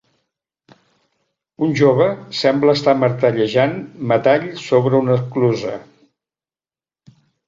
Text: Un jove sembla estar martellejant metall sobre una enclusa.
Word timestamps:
Un 1.65 1.73
jove 1.79 2.07
sembla 2.39 2.73
estar 2.77 2.95
martellejant 3.01 3.75
metall 4.13 4.47
sobre 4.63 5.03
una 5.05 5.19
enclusa. 5.21 5.75